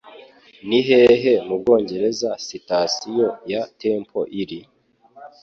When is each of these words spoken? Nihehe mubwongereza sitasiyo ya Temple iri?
Nihehe 0.67 1.33
mubwongereza 1.47 2.29
sitasiyo 2.45 3.27
ya 3.51 3.61
Temple 3.79 4.27
iri? 4.41 4.59